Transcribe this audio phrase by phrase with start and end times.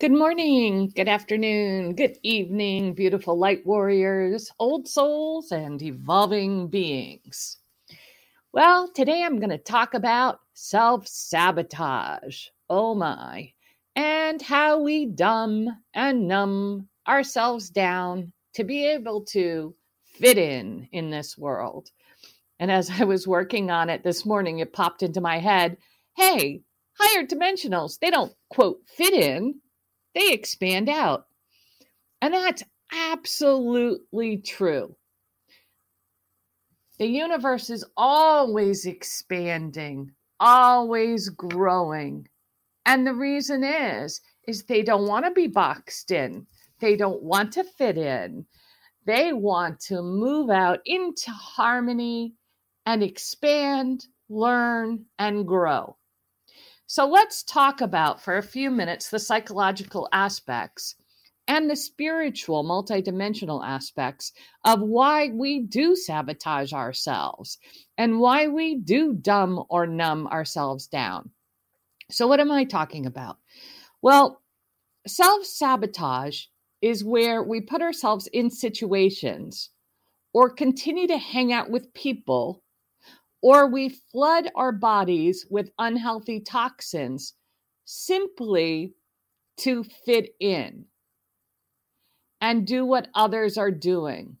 [0.00, 7.58] Good morning, good afternoon, good evening, beautiful light warriors, old souls, and evolving beings.
[8.54, 12.46] Well, today I'm going to talk about self sabotage.
[12.70, 13.52] Oh my.
[13.94, 19.74] And how we dumb and numb ourselves down to be able to
[20.14, 21.90] fit in in this world.
[22.58, 25.76] And as I was working on it this morning, it popped into my head
[26.16, 26.62] hey,
[26.94, 29.60] higher dimensionals, they don't quote fit in,
[30.14, 31.26] they expand out.
[32.22, 32.62] And that's
[32.92, 34.94] absolutely true.
[36.98, 42.28] The universe is always expanding, always growing.
[42.84, 46.46] And the reason is is they don't want to be boxed in.
[46.80, 48.46] They don't want to fit in.
[49.06, 52.34] They want to move out into harmony
[52.86, 55.96] and expand, learn and grow.
[56.90, 60.96] So let's talk about for a few minutes the psychological aspects
[61.46, 64.32] and the spiritual, multidimensional aspects
[64.64, 67.58] of why we do sabotage ourselves
[67.96, 71.30] and why we do dumb or numb ourselves down.
[72.10, 73.36] So, what am I talking about?
[74.02, 74.42] Well,
[75.06, 76.46] self sabotage
[76.82, 79.70] is where we put ourselves in situations
[80.32, 82.64] or continue to hang out with people
[83.42, 87.34] or we flood our bodies with unhealthy toxins
[87.84, 88.94] simply
[89.58, 90.84] to fit in
[92.40, 94.36] and do what others are doing.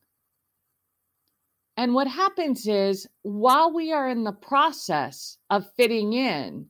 [1.76, 6.66] And what happens is, while we are in the process of fitting in,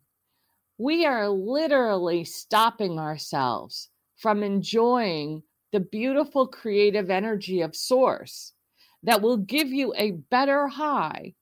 [0.79, 5.43] we are literally stopping ourselves from enjoying
[5.73, 8.53] the beautiful creative energy of Source
[9.03, 11.35] that will give you a better high,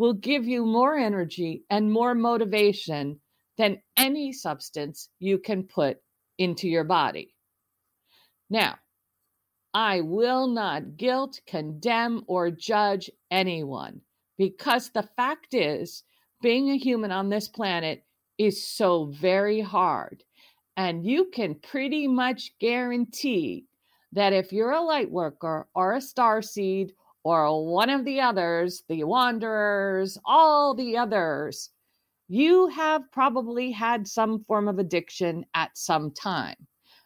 [0.00, 3.20] will give you more energy and more motivation
[3.58, 5.98] than any substance you can put
[6.38, 7.34] into your body.
[8.48, 8.78] Now,
[9.74, 14.00] I will not guilt, condemn, or judge anyone
[14.38, 16.02] because the fact is,
[16.40, 18.02] being a human on this planet
[18.38, 20.24] is so very hard.
[20.78, 23.66] And you can pretty much guarantee
[24.12, 26.92] that if you're a light worker or a star seed
[27.24, 31.70] or one of the others, the wanderers, all the others,
[32.28, 36.54] you have probably had some form of addiction at some time.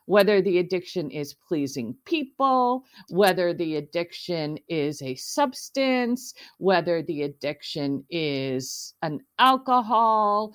[0.07, 8.05] Whether the addiction is pleasing people, whether the addiction is a substance, whether the addiction
[8.11, 10.55] is an alcohol,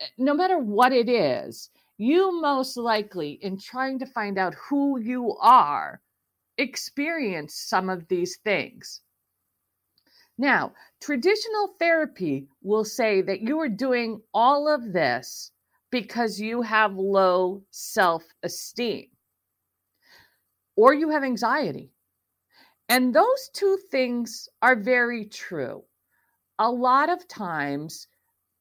[0.00, 5.00] eh, no matter what it is, you most likely, in trying to find out who
[5.00, 6.02] you are,
[6.58, 9.00] experience some of these things.
[10.38, 15.52] Now, traditional therapy will say that you are doing all of this
[15.90, 19.08] because you have low self esteem
[20.76, 21.90] or you have anxiety.
[22.88, 25.84] And those two things are very true.
[26.58, 28.08] A lot of times,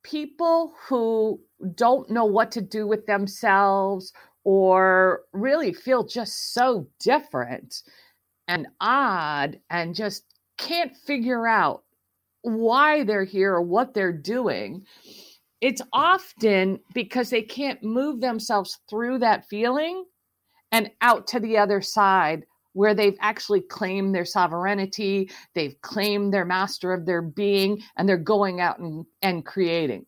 [0.03, 1.39] people who
[1.75, 4.13] don't know what to do with themselves
[4.43, 7.83] or really feel just so different
[8.47, 10.25] and odd and just
[10.57, 11.83] can't figure out
[12.41, 14.85] why they're here or what they're doing
[15.61, 20.03] it's often because they can't move themselves through that feeling
[20.71, 26.45] and out to the other side where they've actually claimed their sovereignty, they've claimed their
[26.45, 30.05] master of their being, and they're going out and, and creating.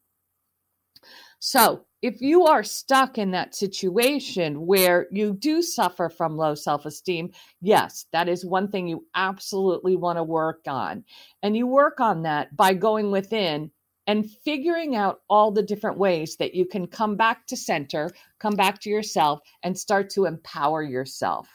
[1.40, 6.86] So, if you are stuck in that situation where you do suffer from low self
[6.86, 7.32] esteem,
[7.62, 11.06] yes, that is one thing you absolutely want to work on.
[11.44, 13.72] And you work on that by going within
[14.06, 18.56] and figuring out all the different ways that you can come back to center, come
[18.56, 21.48] back to yourself, and start to empower yourself.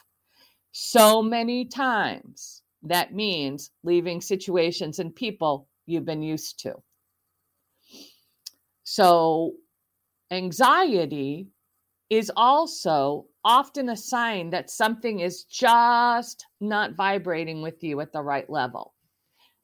[0.71, 6.73] So many times that means leaving situations and people you've been used to.
[8.83, 9.53] So,
[10.31, 11.47] anxiety
[12.09, 18.21] is also often a sign that something is just not vibrating with you at the
[18.21, 18.93] right level.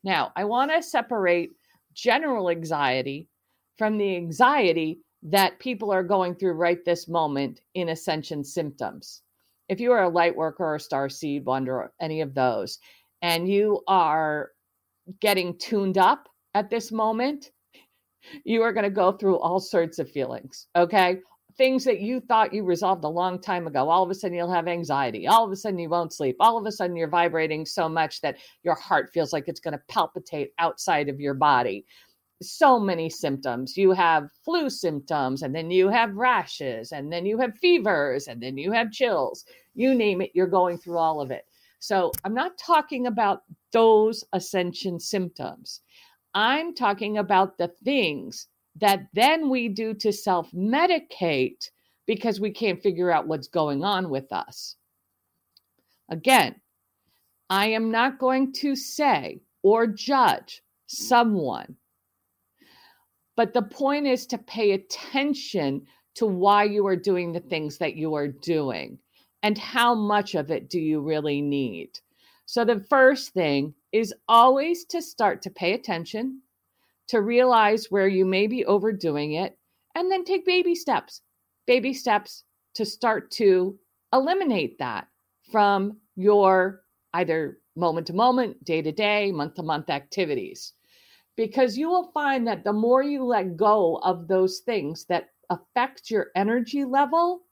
[0.03, 1.51] Now, I want to separate
[1.93, 3.27] general anxiety
[3.77, 9.23] from the anxiety that people are going through right this moment in ascension symptoms.
[9.67, 12.77] If you are a light worker or a star seed wonder, any of those,
[13.23, 14.51] and you are
[15.19, 17.51] getting tuned up at this moment,
[18.43, 20.67] you are going to go through all sorts of feelings.
[20.75, 21.19] Okay.
[21.57, 23.89] Things that you thought you resolved a long time ago.
[23.89, 25.25] All of a sudden, you'll have anxiety.
[25.25, 26.35] All of a sudden, you won't sleep.
[26.41, 29.71] All of a sudden, you're vibrating so much that your heart feels like it's going
[29.71, 31.85] to palpitate outside of your body
[32.41, 33.77] so many symptoms.
[33.77, 38.41] You have flu symptoms, and then you have rashes, and then you have fevers, and
[38.41, 39.45] then you have chills.
[39.73, 41.45] You name it, you're going through all of it.
[41.79, 45.81] So I'm not talking about those ascension symptoms.
[46.35, 51.69] I'm talking about the things that then we do to self medicate
[52.05, 54.75] because we can't figure out what's going on with us.
[56.09, 56.55] Again,
[57.49, 61.77] I am not going to say or judge someone,
[63.35, 67.95] but the point is to pay attention to why you are doing the things that
[67.95, 68.99] you are doing
[69.41, 71.91] and how much of it do you really need.
[72.45, 76.41] So, the first thing is always to start to pay attention,
[77.07, 79.57] to realize where you may be overdoing it,
[79.95, 81.21] and then take baby steps,
[81.65, 82.43] baby steps
[82.73, 83.79] to start to
[84.11, 85.07] eliminate that
[85.49, 86.81] from your
[87.13, 90.73] either moment to moment, day to day, month to month activities.
[91.37, 96.11] Because you will find that the more you let go of those things that affect
[96.11, 97.43] your energy level,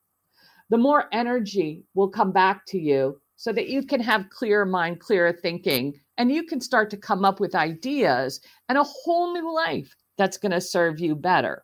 [0.69, 4.99] the more energy will come back to you so that you can have clear mind,
[4.99, 9.53] clearer thinking, and you can start to come up with ideas and a whole new
[9.53, 11.63] life that's going to serve you better.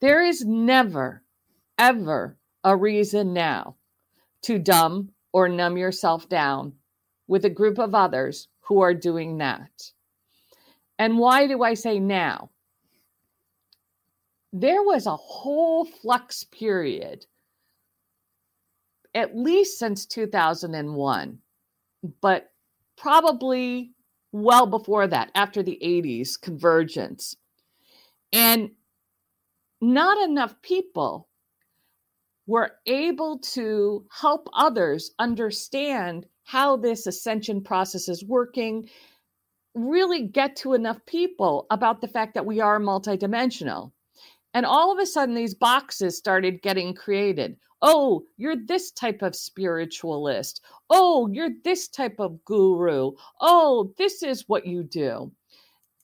[0.00, 1.22] There is never,
[1.78, 3.76] ever a reason now
[4.42, 6.74] to dumb or numb yourself down
[7.26, 9.70] with a group of others who are doing that.
[10.98, 12.50] And why do I say now?
[14.52, 17.26] There was a whole flux period,
[19.14, 21.38] at least since 2001,
[22.20, 22.50] but
[22.96, 23.92] probably
[24.32, 27.36] well before that, after the 80s convergence.
[28.32, 28.70] And
[29.80, 31.28] not enough people
[32.46, 38.88] were able to help others understand how this ascension process is working,
[39.74, 43.92] really get to enough people about the fact that we are multidimensional.
[44.54, 47.56] And all of a sudden, these boxes started getting created.
[47.82, 50.62] Oh, you're this type of spiritualist.
[50.88, 53.12] Oh, you're this type of guru.
[53.40, 55.32] Oh, this is what you do.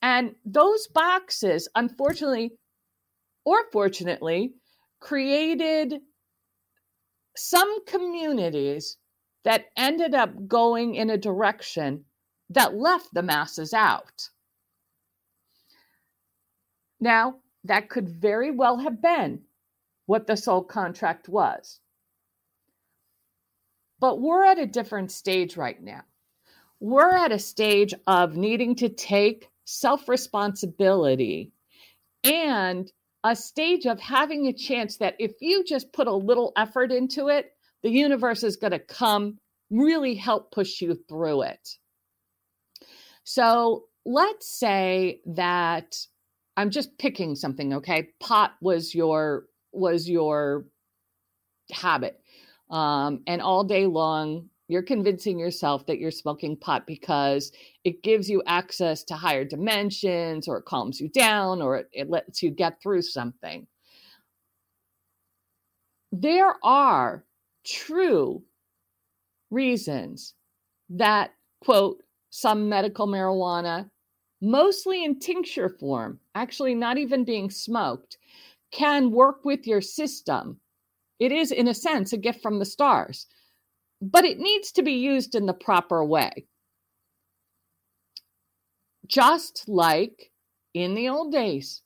[0.01, 2.51] And those boxes, unfortunately
[3.45, 4.53] or fortunately,
[4.99, 6.01] created
[7.35, 8.97] some communities
[9.43, 12.05] that ended up going in a direction
[12.49, 14.29] that left the masses out.
[16.99, 17.35] Now,
[17.65, 19.41] that could very well have been
[20.05, 21.79] what the soul contract was.
[23.99, 26.01] But we're at a different stage right now.
[26.79, 31.53] We're at a stage of needing to take self responsibility
[32.23, 32.91] and
[33.23, 37.29] a stage of having a chance that if you just put a little effort into
[37.29, 39.39] it, the universe is going to come
[39.69, 41.77] really help push you through it.
[43.23, 45.97] So let's say that
[46.57, 48.09] I'm just picking something, okay?
[48.19, 50.65] Pot was your was your
[51.71, 52.19] habit.
[52.69, 57.51] Um, and all day long, you're convincing yourself that you're smoking pot because
[57.83, 62.09] it gives you access to higher dimensions or it calms you down or it, it
[62.09, 63.67] lets you get through something.
[66.11, 67.25] There are
[67.65, 68.43] true
[69.51, 70.33] reasons
[70.89, 71.31] that,
[71.61, 73.89] quote, some medical marijuana,
[74.41, 78.17] mostly in tincture form, actually not even being smoked,
[78.73, 80.59] can work with your system.
[81.19, 83.27] It is, in a sense, a gift from the stars,
[84.01, 86.47] but it needs to be used in the proper way.
[89.07, 90.31] Just like
[90.73, 91.81] in the old days,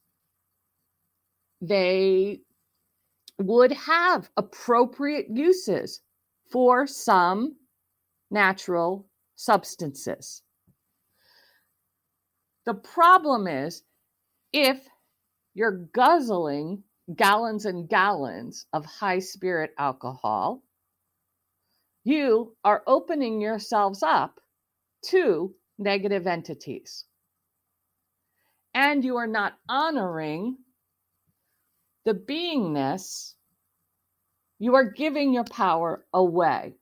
[1.61, 2.39] they
[3.39, 6.01] would have appropriate uses
[6.51, 7.55] for some
[8.31, 10.41] natural substances.
[12.65, 13.83] The problem is
[14.53, 14.79] if
[15.53, 16.83] you're guzzling
[17.15, 20.61] gallons and gallons of high spirit alcohol,
[22.03, 24.39] you are opening yourselves up
[25.03, 27.05] to negative entities.
[28.73, 30.57] And you are not honoring
[32.05, 33.33] the beingness,
[34.59, 36.75] you are giving your power away.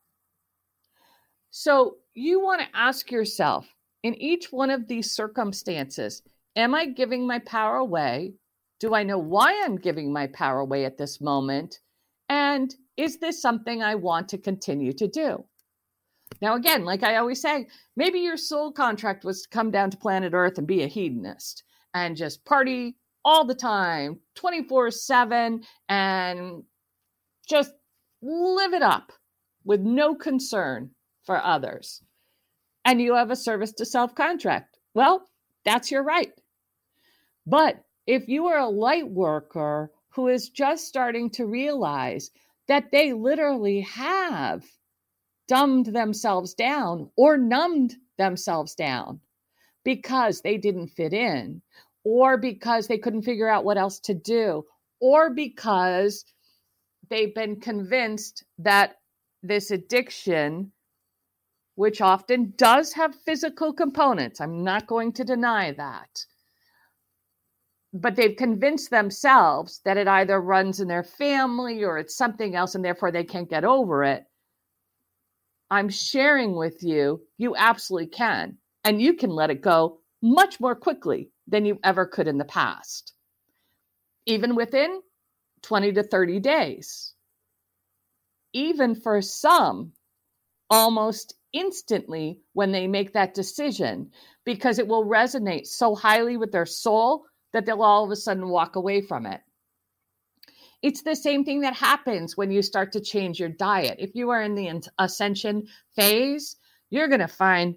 [1.51, 3.67] So you want to ask yourself
[4.03, 6.22] in each one of these circumstances
[6.58, 8.36] Am I giving my power away?
[8.79, 11.79] Do I know why I'm giving my power away at this moment?
[12.29, 15.46] And is this something I want to continue to do?
[16.41, 19.98] Now, again, like I always say, maybe your soul contract was to come down to
[19.98, 21.63] planet Earth and be a hedonist
[21.94, 26.63] and just party all the time, 24 7, and
[27.48, 27.72] just
[28.22, 29.12] live it up
[29.63, 30.91] with no concern
[31.24, 32.03] for others.
[32.84, 34.77] And you have a service to self contract.
[34.94, 35.25] Well,
[35.63, 36.32] that's your right.
[37.48, 42.31] But if you are a light worker who is just starting to realize
[42.67, 44.63] that they literally have
[45.47, 49.19] dumbed themselves down or numbed themselves down
[49.83, 51.62] because they didn't fit in,
[52.03, 54.63] or because they couldn't figure out what else to do,
[55.00, 56.25] or because
[57.09, 58.95] they've been convinced that
[59.43, 60.71] this addiction,
[61.75, 66.25] which often does have physical components, I'm not going to deny that.
[67.98, 72.75] But they've convinced themselves that it either runs in their family or it's something else,
[72.75, 74.25] and therefore they can't get over it.
[75.72, 78.58] I'm sharing with you, you absolutely can.
[78.84, 82.44] And you can let it go much more quickly than you ever could in the
[82.44, 83.14] past,
[84.25, 85.02] even within
[85.62, 87.14] 20 to 30 days.
[88.52, 89.94] Even for some,
[90.70, 94.12] almost instantly when they make that decision,
[94.44, 98.50] because it will resonate so highly with their soul that they'll all of a sudden
[98.50, 99.41] walk away from it.
[100.83, 103.95] It's the same thing that happens when you start to change your diet.
[103.97, 106.57] If you are in the ascension phase,
[106.89, 107.75] you're going to find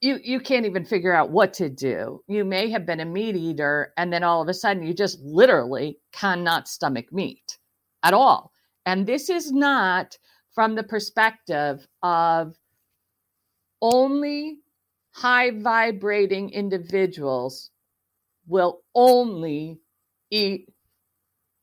[0.00, 2.22] you you can't even figure out what to do.
[2.26, 5.20] You may have been a meat eater and then all of a sudden you just
[5.20, 7.58] literally cannot stomach meat
[8.02, 8.52] at all.
[8.86, 10.16] And this is not
[10.54, 12.56] from the perspective of
[13.82, 14.58] only
[15.10, 17.70] high vibrating individuals
[18.48, 19.78] will only
[20.30, 20.68] eat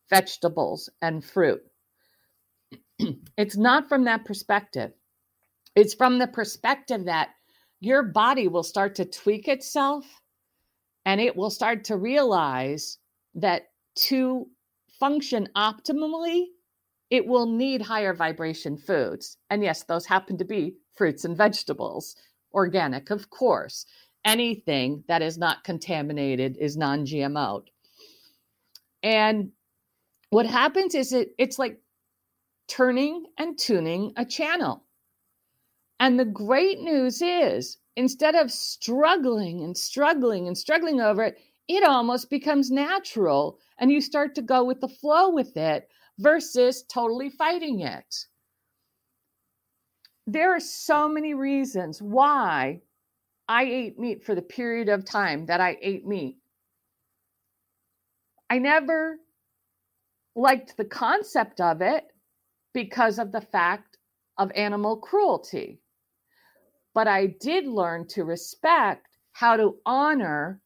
[0.10, 1.62] vegetables and fruit.
[3.38, 4.92] it's not from that perspective.
[5.75, 7.30] It's from the perspective that
[7.82, 10.06] your body will start to tweak itself
[11.06, 12.98] and it will start to realize
[13.36, 14.48] that to
[15.00, 16.46] function optimally,
[17.10, 19.38] it will need higher vibration foods.
[19.50, 22.15] And yes, those happen to be fruits and vegetables,
[22.54, 23.86] organic, of course.
[24.25, 27.63] Anything that is not contaminated is non GMO.
[29.03, 29.51] And
[30.32, 31.79] what happens is it, it's like
[32.67, 34.84] turning and tuning a channel.
[36.00, 41.84] And the great news is instead of struggling and struggling and struggling over it, it
[41.84, 45.88] almost becomes natural and you start to go with the flow with it
[46.20, 48.25] versus totally fighting it.
[50.27, 52.82] There are so many reasons why
[53.48, 56.38] I ate meat for the period of time that I ate meat.
[58.50, 59.18] I never
[60.36, 62.06] liked the concept of it
[62.74, 63.98] because of the fact
[64.38, 65.80] of animal cruelty
[66.96, 70.62] but I did learn to respect how to honor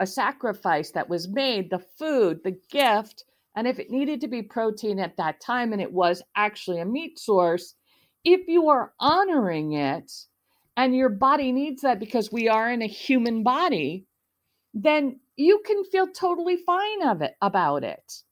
[0.00, 3.24] a sacrifice that was made, the food, the gift,
[3.54, 6.86] and if it needed to be protein at that time and it was actually a
[6.86, 7.74] meat source,
[8.24, 10.10] if you are honoring it
[10.76, 14.06] and your body needs that because we are in a human body,
[14.72, 18.22] then you can feel totally fine of it about it.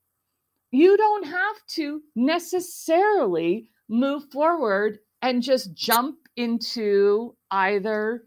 [0.71, 8.25] You don't have to necessarily move forward and just jump into either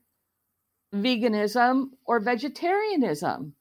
[0.93, 3.53] veganism or vegetarianism.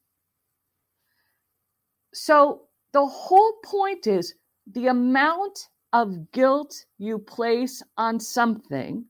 [2.13, 2.61] So
[2.93, 4.35] the whole point is
[4.71, 9.05] the amount of guilt you place on something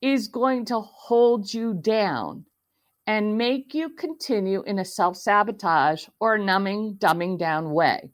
[0.00, 2.44] is going to hold you down
[3.06, 8.10] and make you continue in a self sabotage or numbing, dumbing down way.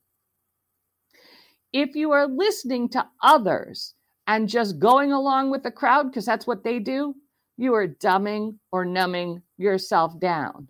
[1.72, 3.94] If you are listening to others
[4.26, 7.14] and just going along with the crowd because that's what they do,
[7.56, 10.68] you are dumbing or numbing yourself down.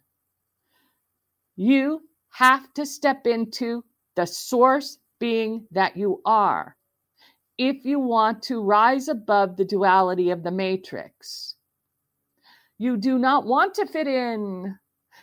[1.56, 3.84] You have to step into
[4.16, 6.76] the source being that you are
[7.58, 11.54] if you want to rise above the duality of the matrix.
[12.78, 14.76] You do not want to fit in.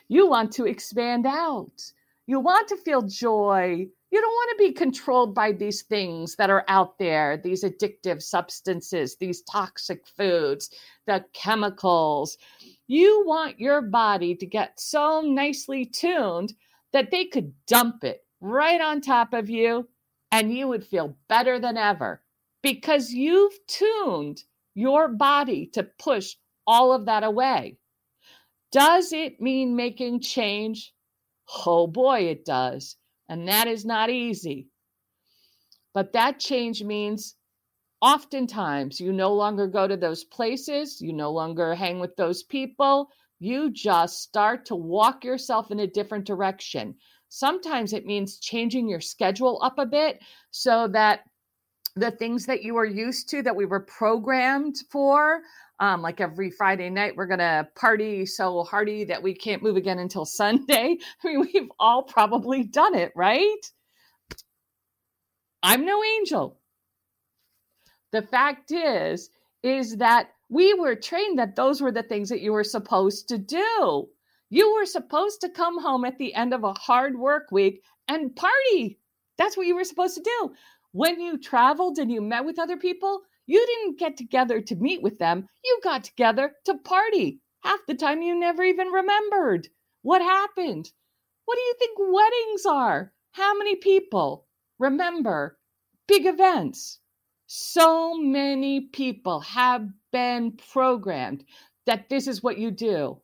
[0.07, 1.91] You want to expand out.
[2.27, 3.87] You want to feel joy.
[4.11, 8.21] You don't want to be controlled by these things that are out there, these addictive
[8.21, 10.69] substances, these toxic foods,
[11.07, 12.37] the chemicals.
[12.87, 16.53] You want your body to get so nicely tuned
[16.93, 19.87] that they could dump it right on top of you
[20.31, 22.21] and you would feel better than ever
[22.61, 26.35] because you've tuned your body to push
[26.65, 27.77] all of that away.
[28.71, 30.93] Does it mean making change?
[31.65, 32.95] Oh boy, it does.
[33.27, 34.69] And that is not easy.
[35.93, 37.35] But that change means
[38.01, 43.09] oftentimes you no longer go to those places, you no longer hang with those people.
[43.39, 46.95] You just start to walk yourself in a different direction.
[47.33, 50.19] Sometimes it means changing your schedule up a bit
[50.51, 51.21] so that
[51.95, 55.39] the things that you were used to that we were programmed for.
[55.79, 59.77] Um, like every Friday night, we're going to party so hardy that we can't move
[59.77, 60.97] again until Sunday.
[61.23, 63.71] I mean, we've all probably done it, right?
[65.63, 66.59] I'm no angel.
[68.11, 69.29] The fact is,
[69.63, 73.37] is that we were trained that those were the things that you were supposed to
[73.37, 74.09] do.
[74.53, 78.35] You were supposed to come home at the end of a hard work week and
[78.35, 78.99] party.
[79.37, 80.53] That's what you were supposed to do.
[80.91, 85.01] When you traveled and you met with other people, you didn't get together to meet
[85.01, 85.47] with them.
[85.63, 87.39] You got together to party.
[87.63, 89.69] Half the time you never even remembered
[90.01, 90.91] what happened.
[91.45, 93.13] What do you think weddings are?
[93.31, 94.47] How many people
[94.79, 95.57] remember
[96.09, 96.99] big events?
[97.47, 101.45] So many people have been programmed
[101.85, 103.21] that this is what you do.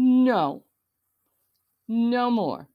[0.00, 0.62] No,
[1.88, 2.68] no more.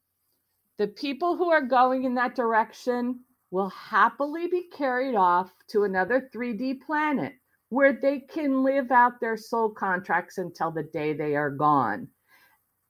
[0.78, 6.30] The people who are going in that direction will happily be carried off to another
[6.36, 7.36] 3D planet
[7.70, 12.10] where they can live out their soul contracts until the day they are gone.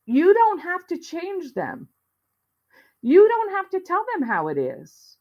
[0.07, 1.87] You don't have to change them.
[3.03, 5.15] You don't have to tell them how it is.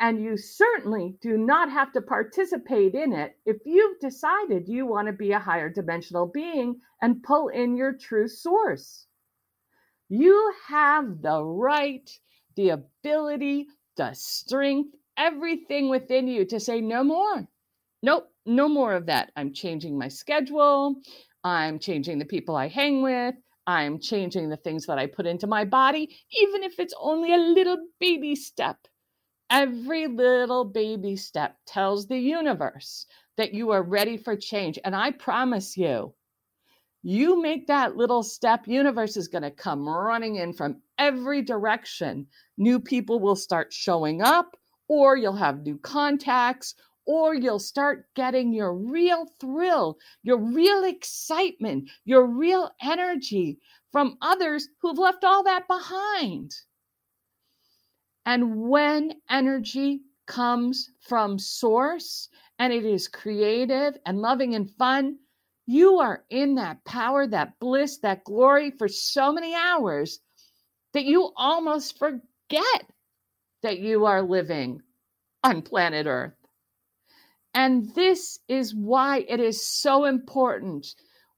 [0.00, 5.08] And you certainly do not have to participate in it if you've decided you want
[5.08, 9.06] to be a higher dimensional being and pull in your true source.
[10.08, 12.08] You have the right,
[12.54, 17.46] the ability, the strength, everything within you to say no more.
[18.02, 19.32] Nope, no more of that.
[19.36, 20.94] I'm changing my schedule.
[21.44, 23.34] I'm changing the people I hang with.
[23.66, 27.38] I'm changing the things that I put into my body, even if it's only a
[27.38, 28.78] little baby step.
[29.50, 34.78] Every little baby step tells the universe that you are ready for change.
[34.84, 36.12] And I promise you,
[37.02, 42.26] you make that little step, universe is going to come running in from every direction.
[42.58, 44.56] New people will start showing up,
[44.88, 46.74] or you'll have new contacts,
[47.06, 53.58] or you'll start getting your real thrill, your real excitement, your real energy
[53.90, 56.52] from others who've left all that behind.
[58.28, 65.16] And when energy comes from source and it is creative and loving and fun,
[65.64, 70.20] you are in that power, that bliss, that glory for so many hours
[70.92, 72.84] that you almost forget
[73.62, 74.82] that you are living
[75.42, 76.34] on planet Earth.
[77.54, 80.86] And this is why it is so important.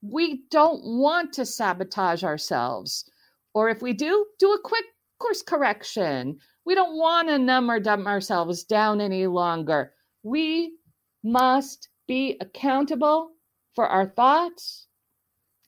[0.03, 3.09] We don't want to sabotage ourselves.
[3.55, 4.87] Or if we do, do a quick
[5.21, 6.39] course correction.
[6.71, 9.93] We don't want to numb or dumb ourselves down any longer.
[10.23, 10.77] We
[11.25, 13.33] must be accountable
[13.75, 14.87] for our thoughts,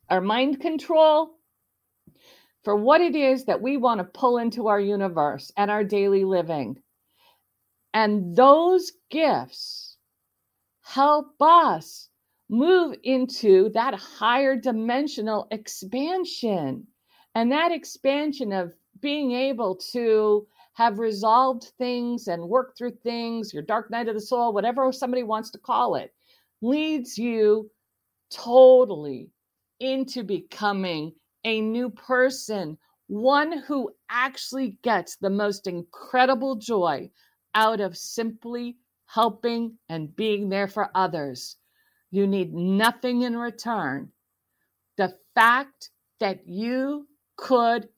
[0.08, 1.30] our mind control,
[2.62, 6.22] for what it is that we want to pull into our universe and our daily
[6.22, 6.80] living.
[7.92, 9.96] And those gifts
[10.82, 12.10] help us
[12.48, 16.86] move into that higher dimensional expansion.
[17.34, 23.62] And that expansion of being able to have resolved things and worked through things, your
[23.62, 26.12] dark night of the soul, whatever somebody wants to call it,
[26.62, 27.70] leads you
[28.30, 29.30] totally
[29.80, 31.12] into becoming
[31.44, 37.10] a new person, one who actually gets the most incredible joy
[37.54, 41.56] out of simply helping and being there for others.
[42.10, 44.10] You need nothing in return.
[44.96, 47.06] The fact that you
[47.36, 47.88] could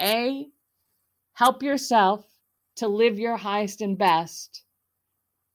[0.00, 0.48] A,
[1.34, 2.24] help yourself
[2.76, 4.62] to live your highest and best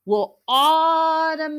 [0.06, 1.56] will automatically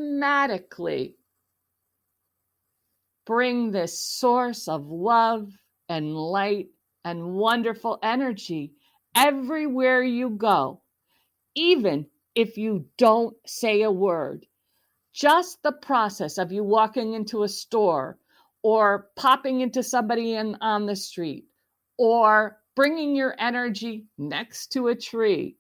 [3.27, 5.53] bring this source of love
[5.89, 6.69] and light
[7.05, 8.73] and wonderful energy
[9.15, 10.81] everywhere you go,
[11.55, 14.47] even if you don't say a word.
[15.13, 18.19] Just the process of you walking into a store
[18.63, 21.47] or popping into somebody in, on the street
[21.99, 25.55] or bringing your energy next to a tree,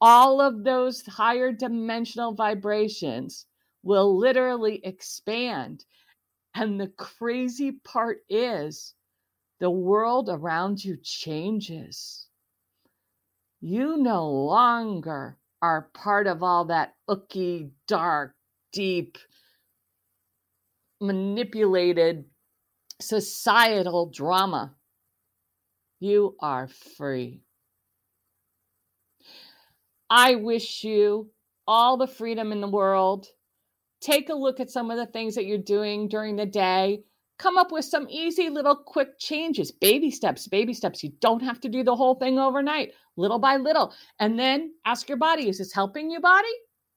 [0.00, 3.46] all of those higher dimensional vibrations
[3.82, 5.84] will literally expand
[6.54, 8.94] and the crazy part is
[9.58, 12.28] the world around you changes.
[13.60, 18.36] You no longer are part of all that ooky, dark,
[18.72, 19.18] deep,
[21.00, 22.26] manipulated
[23.00, 24.76] societal drama.
[26.00, 27.42] You are free.
[30.10, 31.30] I wish you
[31.66, 33.26] all the freedom in the world
[34.00, 37.02] take a look at some of the things that you're doing during the day.
[37.38, 41.04] Come up with some easy little quick changes, baby steps, baby steps.
[41.04, 43.94] You don't have to do the whole thing overnight, little by little.
[44.18, 46.48] And then ask your body, is this helping you, body?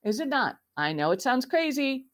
[0.03, 0.57] is it not?
[0.75, 2.07] I know it sounds crazy,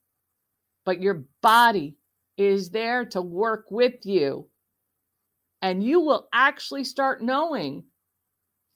[0.83, 1.95] but your body
[2.35, 4.47] is there to work with you.
[5.61, 7.85] And you will actually start knowing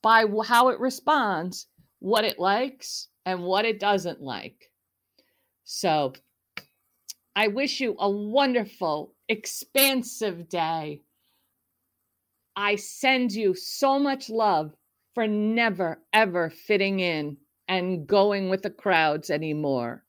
[0.02, 1.68] by how it responds
[2.00, 4.72] what it likes and what it doesn't like.
[5.64, 6.14] So
[7.36, 11.02] I wish you a wonderful, expansive day.
[12.56, 14.74] I send you so much love
[15.14, 20.04] for never, ever fitting in and going with the crowds anymore,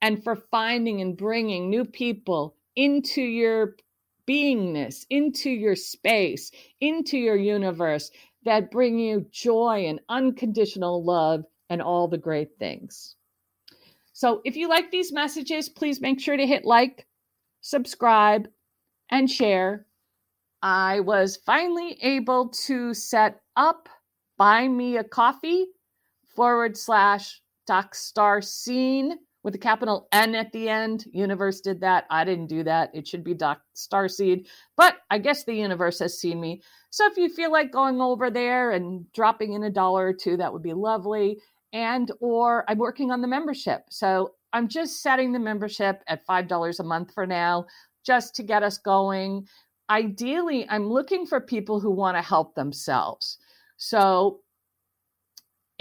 [0.00, 3.76] and for finding and bringing new people into your
[4.28, 8.10] beingness, into your space, into your universe
[8.44, 13.16] that bring you joy and unconditional love and all the great things.
[14.12, 17.06] So if you like these messages, please make sure to hit like,
[17.60, 18.48] subscribe,
[19.10, 19.86] and share.
[20.62, 23.88] I was finally able to set up
[24.38, 25.66] Buy Me a Coffee
[26.34, 31.04] forward slash Doc Star Seen with a capital N at the end.
[31.12, 32.04] Universe did that.
[32.10, 32.90] I didn't do that.
[32.94, 36.62] It should be Doc Starseed, but I guess the universe has seen me.
[36.90, 40.36] So if you feel like going over there and dropping in a dollar or two,
[40.36, 41.38] that would be lovely
[41.72, 43.84] and or I'm working on the membership.
[43.90, 47.66] So I'm just setting the membership at $5 a month for now
[48.04, 49.46] just to get us going.
[49.88, 53.38] Ideally, I'm looking for people who want to help themselves.
[53.76, 54.40] So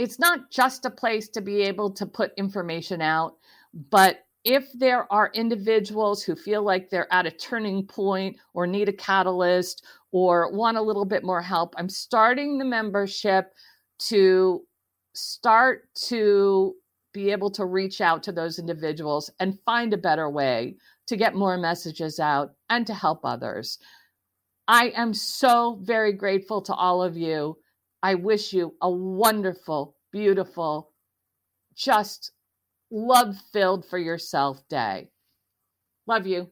[0.02, 3.36] it's not just a place to be able to put information out,
[3.92, 8.90] but if there are individuals who feel like they're at a turning point or need
[8.90, 13.54] a catalyst or want a little bit more help, I'm starting the membership
[14.10, 14.64] to
[15.14, 16.74] start to
[17.14, 21.36] be able to reach out to those individuals and find a better way to get
[21.36, 23.78] more messages out and to help others.
[24.68, 27.58] I am so very grateful to all of you.
[28.04, 30.92] I wish you a wonderful, beautiful,
[31.76, 32.32] just
[32.92, 35.12] love filled for yourself day.
[36.08, 36.52] Love you.